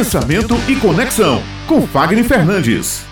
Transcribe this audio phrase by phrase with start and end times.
[0.00, 3.04] Pensamento e Conexão, com Fagner Fernandes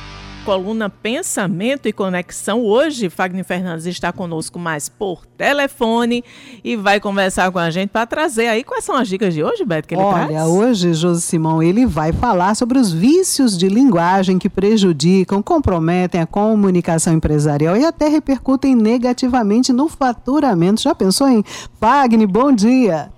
[0.42, 2.64] coluna Pensamento e Conexão.
[2.64, 6.24] Hoje, Fagner Fernandes está conosco mais por telefone
[6.64, 9.62] e vai conversar com a gente para trazer aí quais são as dicas de hoje,
[9.66, 10.48] Beto, que ele Olha, traz?
[10.48, 16.26] hoje, Josi Simão, ele vai falar sobre os vícios de linguagem que prejudicam, comprometem a
[16.26, 20.80] comunicação empresarial e até repercutem negativamente no faturamento.
[20.80, 21.44] Já pensou em
[21.78, 22.26] Fagner?
[22.26, 23.17] Bom dia!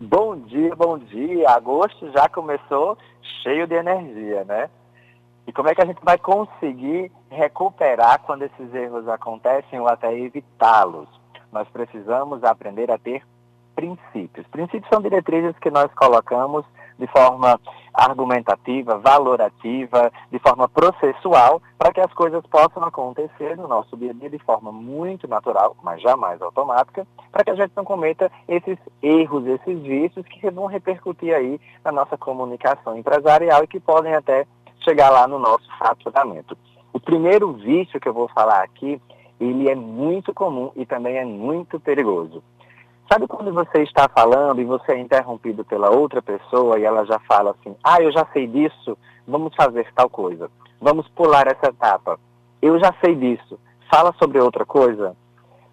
[0.00, 1.50] Bom dia, bom dia.
[1.50, 2.96] Agosto já começou
[3.42, 4.70] cheio de energia, né?
[5.44, 10.16] E como é que a gente vai conseguir recuperar quando esses erros acontecem ou até
[10.16, 11.08] evitá-los?
[11.50, 13.26] Nós precisamos aprender a ter
[13.74, 14.46] princípios.
[14.46, 16.64] Princípios são diretrizes que nós colocamos
[16.98, 17.60] de forma
[17.94, 24.14] argumentativa, valorativa, de forma processual, para que as coisas possam acontecer no nosso dia a
[24.14, 28.78] dia de forma muito natural, mas jamais automática, para que a gente não cometa esses
[29.02, 34.46] erros, esses vícios que vão repercutir aí na nossa comunicação empresarial e que podem até
[34.84, 36.56] chegar lá no nosso faturamento.
[36.92, 39.00] O primeiro vício que eu vou falar aqui,
[39.40, 42.42] ele é muito comum e também é muito perigoso.
[43.10, 47.18] Sabe quando você está falando e você é interrompido pela outra pessoa e ela já
[47.20, 52.20] fala assim: Ah, eu já sei disso, vamos fazer tal coisa, vamos pular essa etapa.
[52.60, 53.58] Eu já sei disso,
[53.90, 55.16] fala sobre outra coisa.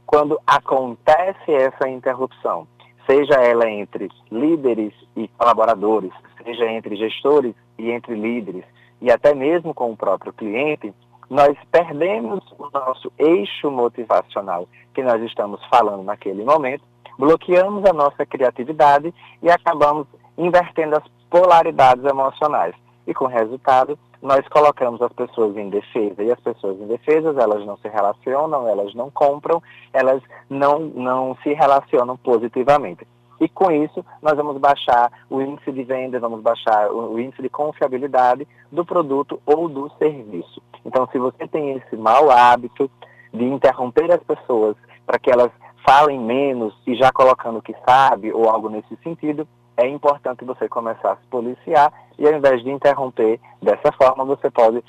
[0.05, 2.67] Quando acontece essa interrupção,
[3.05, 6.11] seja ela entre líderes e colaboradores,
[6.41, 8.63] seja entre gestores e entre líderes,
[9.01, 10.93] e até mesmo com o próprio cliente,
[11.29, 16.83] nós perdemos o nosso eixo motivacional que nós estamos falando naquele momento,
[17.17, 22.75] bloqueamos a nossa criatividade e acabamos invertendo as polaridades emocionais.
[23.07, 26.23] E com resultado, nós colocamos as pessoas em defesa.
[26.23, 29.61] E as pessoas em defesa, elas não se relacionam, elas não compram,
[29.93, 33.05] elas não, não se relacionam positivamente.
[33.39, 37.49] E com isso, nós vamos baixar o índice de venda, vamos baixar o índice de
[37.49, 40.61] confiabilidade do produto ou do serviço.
[40.85, 42.89] Então, se você tem esse mau hábito
[43.33, 45.51] de interromper as pessoas para que elas
[45.87, 49.47] falem menos e já colocando o que sabe ou algo nesse sentido,
[49.77, 54.49] é importante você começar a se policiar e ao invés de interromper dessa forma, você
[54.49, 54.83] pode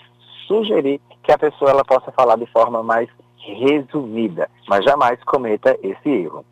[0.47, 6.09] sugerir que a pessoa ela possa falar de forma mais resumida, mas jamais cometa esse
[6.09, 6.45] erro.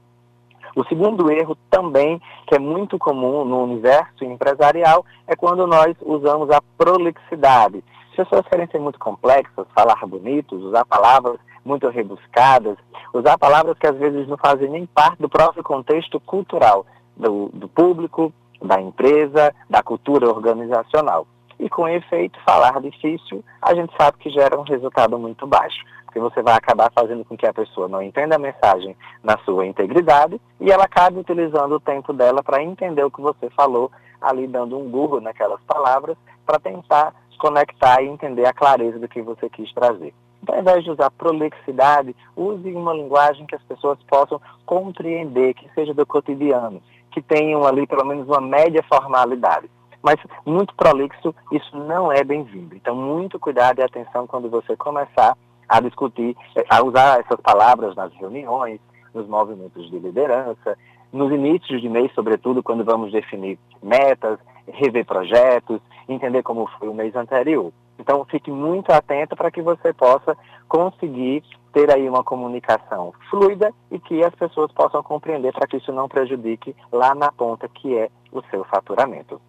[0.77, 6.51] O segundo erro também, que é muito comum no universo empresarial, é quando nós usamos
[6.51, 7.85] a prolixidade.
[8.11, 12.77] As pessoas querem ser muito complexas, falar bonitos, usar palavras muito rebuscadas,
[13.13, 16.85] usar palavras que às vezes não fazem nem parte do próprio contexto cultural
[17.17, 18.33] do, do público,
[18.63, 21.27] da empresa, da cultura organizacional.
[21.59, 26.21] E com efeito, falar difícil, a gente sabe que gera um resultado muito baixo porque
[26.21, 30.41] você vai acabar fazendo com que a pessoa não entenda a mensagem na sua integridade
[30.61, 34.79] e ela acabe utilizando o tempo dela para entender o que você falou, ali dando
[34.79, 36.17] um Google naquelas palavras,
[36.47, 40.15] para tentar conectar e entender a clareza do que você quis trazer.
[40.45, 45.67] Então, ao invés de usar prolixidade, use uma linguagem que as pessoas possam compreender, que
[45.75, 49.71] seja do cotidiano, que tenham ali pelo menos uma média formalidade.
[50.03, 52.77] Mas muito prolixo, isso não é bem-vindo.
[52.77, 55.35] Então, muito cuidado e atenção quando você começar
[55.67, 56.37] a discutir,
[56.69, 58.81] a usar essas palavras nas reuniões,
[59.15, 60.77] nos movimentos de liderança,
[61.11, 64.39] nos inícios de mês, sobretudo, quando vamos definir metas,
[64.69, 67.73] rever projetos, entender como foi o mês anterior.
[67.99, 70.37] Então, fique muito atento para que você possa
[70.69, 71.43] conseguir
[71.73, 76.09] ter aí uma comunicação fluida e que as pessoas possam compreender para que isso não
[76.09, 79.41] prejudique lá na ponta que é o seu faturamento.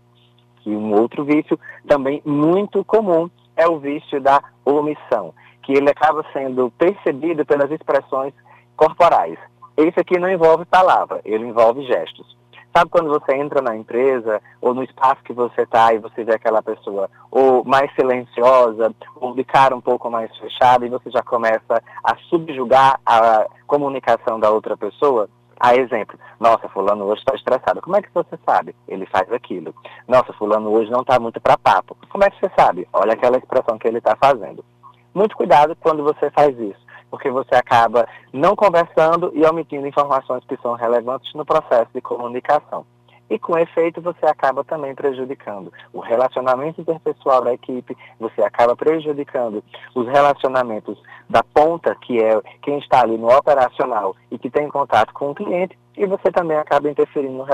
[0.66, 5.34] E um outro vício também muito comum é o vício da omissão
[5.66, 8.34] que ele acaba sendo percebido pelas expressões
[8.78, 9.38] corporais.
[9.76, 12.38] Esse aqui não envolve palavra, ele envolve gestos.
[12.75, 16.34] Sabe quando você entra na empresa ou no espaço que você está e você vê
[16.34, 21.24] aquela pessoa ou mais silenciosa ou de cara um pouco mais fechada e você já
[21.24, 25.30] começa a subjugar a comunicação da outra pessoa?
[25.58, 27.81] A exemplo, nossa, fulano hoje está estressado.
[27.81, 28.75] Como é que você sabe?
[28.90, 29.74] Ele faz aquilo.
[30.06, 31.95] Nossa, fulano hoje não está muito para papo.
[32.10, 32.86] Como é que você sabe?
[32.92, 34.66] Olha aquela expressão que ele está fazendo.
[35.13, 36.85] Muito cuidado quando você faz isso,
[37.15, 42.85] porque você acaba não conversando e omitindo informações que são relevantes no processo de comunicação.
[43.29, 49.63] E com efeito você acaba também prejudicando o relacionamento interpessoal da equipe, você acaba prejudicando
[49.95, 55.13] os relacionamentos da ponta, que é quem está ali no operacional e que tem contato
[55.13, 57.45] com o cliente, e você também acaba interferindo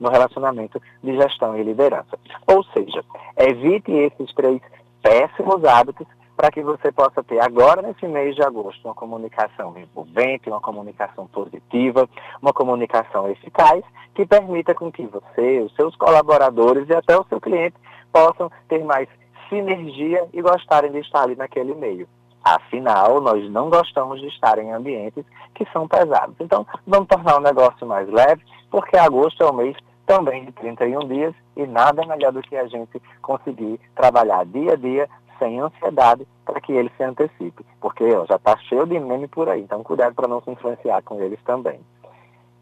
[0.00, 2.18] no relacionamento de gestão e liderança.
[2.46, 3.04] Ou seja,
[3.36, 4.62] evite esses três
[5.02, 6.06] péssimos hábitos
[6.40, 11.26] para que você possa ter agora nesse mês de agosto uma comunicação envolvente, uma comunicação
[11.26, 12.08] positiva,
[12.40, 13.84] uma comunicação eficaz
[14.14, 17.76] que permita com que você, os seus colaboradores e até o seu cliente
[18.10, 19.06] possam ter mais
[19.50, 22.08] sinergia e gostarem de estar ali naquele meio.
[22.42, 26.36] Afinal, nós não gostamos de estar em ambientes que são pesados.
[26.40, 29.76] Então, vamos tornar o negócio mais leve, porque agosto é o mês
[30.10, 34.76] também de 31 dias e nada melhor do que a gente conseguir trabalhar dia a
[34.76, 35.08] dia
[35.40, 37.66] sem ansiedade para que ele se antecipe.
[37.80, 41.02] Porque ó, já está cheio de meme por aí, então cuidado para não se influenciar
[41.02, 41.80] com eles também.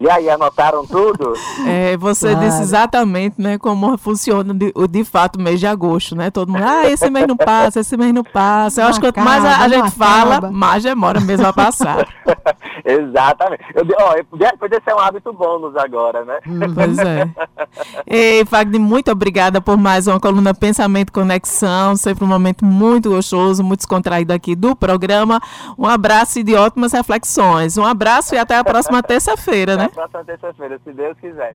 [0.01, 1.33] E aí, anotaram tudo?
[1.67, 2.47] É, você claro.
[2.47, 6.31] disse exatamente né, como funciona de, de fato o mês de agosto, né?
[6.31, 8.81] Todo mundo, ah, esse mês não passa, esse mês não passa.
[8.81, 12.07] Eu não acho que quanto mais a, a gente fala, mais demora mesmo a passar.
[12.87, 13.65] exatamente.
[13.75, 14.15] Eu, ó,
[14.85, 16.39] ser um hábito bônus agora, né?
[16.47, 17.29] Hum, pois é.
[18.07, 21.97] Ei, Fagner, muito obrigada por mais uma coluna Pensamento Conexão.
[21.97, 25.41] Sempre um momento muito gostoso, muito descontraído aqui do programa.
[25.77, 27.77] Um abraço e de ótimas reflexões.
[27.77, 29.88] Um abraço e até a próxima terça-feira, né?
[29.91, 31.55] Próxima terça-feira, se Deus quiser.